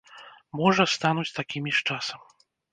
[0.59, 2.21] Можа, стануць такімі з часам.